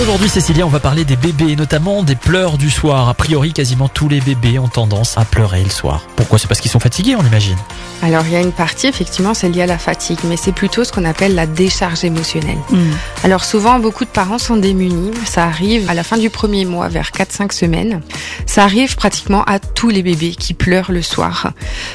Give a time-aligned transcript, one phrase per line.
[0.00, 3.08] Aujourd'hui, Cécilia, on va parler des bébés, et notamment des pleurs du soir.
[3.08, 6.02] A priori, quasiment tous les bébés ont tendance à pleurer le soir.
[6.16, 6.38] Pourquoi?
[6.38, 7.56] C'est parce qu'ils sont fatigués, on imagine.
[8.02, 10.84] Alors il y a une partie, effectivement, c'est lié à la fatigue, mais c'est plutôt
[10.84, 12.58] ce qu'on appelle la décharge émotionnelle.
[13.24, 15.12] Alors souvent, beaucoup de parents sont démunis.
[15.24, 18.02] Ça arrive à la fin du premier mois, vers 4-5 semaines.
[18.44, 21.52] Ça arrive pratiquement à tous les bébés qui pleurent le soir.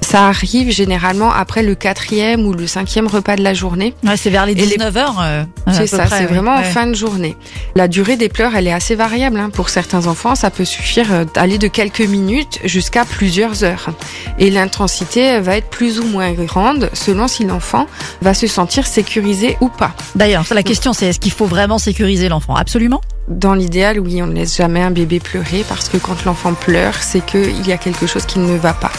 [0.00, 3.94] Ça arrive généralement après le quatrième ou le cinquième repas de la journée.
[4.04, 5.46] Ouais, c'est vers les Et les- 19h.
[5.72, 7.36] C'est ça, c'est vraiment en fin de journée.
[7.76, 9.38] La durée des pleurs, elle est assez variable.
[9.38, 9.50] hein.
[9.50, 13.90] Pour certains enfants, ça peut suffire euh, d'aller de quelques minutes jusqu'à plusieurs heures.
[14.38, 17.86] Et l'intensité va être plus ou moins grande selon si l'enfant
[18.22, 19.94] va se sentir sécurisé ou pas.
[20.14, 22.54] D'ailleurs, la question c'est est-ce qu'il faut vraiment sécuriser l'enfant?
[22.54, 23.00] Absolument.
[23.28, 26.94] Dans l'idéal, oui, on ne laisse jamais un bébé pleurer parce que quand l'enfant pleure,
[27.02, 28.92] c'est qu'il y a quelque chose qui ne va pas.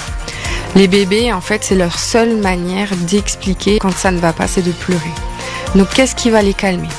[0.75, 4.61] Les bébés, en fait, c'est leur seule manière d'expliquer quand ça ne va pas, c'est
[4.63, 5.11] de pleurer.
[5.75, 6.89] Donc, qu'est-ce qui va les calmer?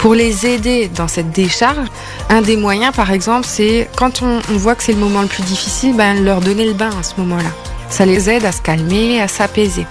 [0.00, 1.86] Pour les aider dans cette décharge,
[2.30, 5.42] un des moyens, par exemple, c'est quand on, voit que c'est le moment le plus
[5.42, 7.50] difficile, ben, leur donner le bain à ce moment-là.
[7.90, 9.84] Ça les aide à se calmer, à s'apaiser.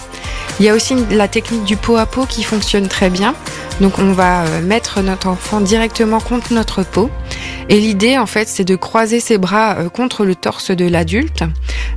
[0.59, 3.35] Il y a aussi la technique du pot à pot qui fonctionne très bien.
[3.81, 7.11] Donc on va euh, mettre notre enfant directement contre notre peau.
[7.69, 11.43] Et l'idée en fait c'est de croiser ses bras euh, contre le torse de l'adulte,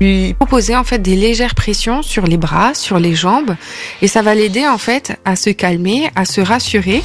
[0.01, 3.57] lui proposer en fait des légères pressions sur les bras, sur les jambes
[4.01, 7.03] et ça va l'aider en fait à se calmer, à se rassurer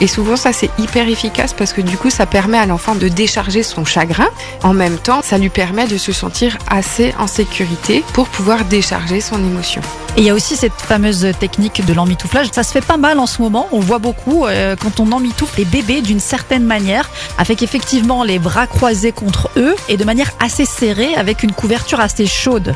[0.00, 3.08] et souvent ça c'est hyper efficace parce que du coup ça permet à l'enfant de
[3.08, 4.28] décharger son chagrin.
[4.62, 9.20] En même temps, ça lui permet de se sentir assez en sécurité pour pouvoir décharger
[9.20, 9.82] son émotion.
[10.16, 12.48] Et il y a aussi cette fameuse technique de l'emmitouflage.
[12.52, 13.68] Ça se fait pas mal en ce moment.
[13.70, 18.38] On voit beaucoup euh, quand on emmitoufle les bébés d'une certaine manière, avec effectivement les
[18.38, 22.74] bras croisés contre eux et de manière assez serrée, avec une couverture assez chaude.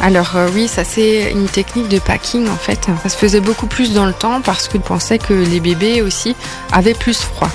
[0.00, 2.86] Alors euh, oui, ça c'est une technique de packing en fait.
[3.02, 6.34] Ça se faisait beaucoup plus dans le temps parce qu'on pensait que les bébés aussi
[6.72, 7.50] avaient plus froid.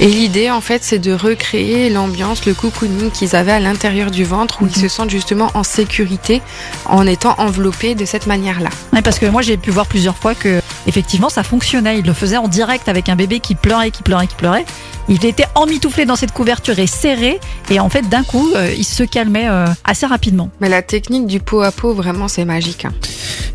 [0.00, 4.24] Et l'idée en fait c'est de recréer l'ambiance, le cocooning qu'ils avaient à l'intérieur du
[4.24, 6.42] ventre où ils se sentent justement en sécurité
[6.84, 8.70] en étant enveloppés de cette manière-là.
[8.92, 11.98] Ouais, parce que moi j'ai pu voir plusieurs fois que effectivement ça fonctionnait.
[11.98, 14.64] Il le faisait en direct avec un bébé qui pleurait, qui pleurait, qui pleurait.
[15.08, 17.38] Il était emmitouflé dans cette couverture et serré,
[17.70, 20.50] et en fait d'un coup euh, il se calmait euh, assez rapidement.
[20.60, 22.84] Mais la technique du pot à pot vraiment c'est magique.
[22.84, 22.92] hein.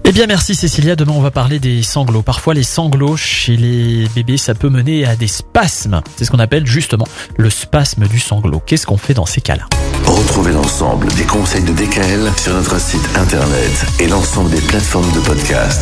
[0.04, 0.96] Eh bien, merci Cécilia.
[0.96, 2.24] Demain, on va parler des sanglots.
[2.24, 6.02] Parfois, les sanglots chez les bébés, ça peut mener à des spasmes.
[6.18, 7.06] C'est ce qu'on appelle justement
[7.38, 8.62] le spasme du sanglot.
[8.66, 9.68] Qu'est-ce qu'on fait dans ces cas-là?
[10.06, 15.20] Retrouvez l'ensemble des conseils de DKL sur notre site internet et l'ensemble des plateformes de
[15.20, 15.80] podcast.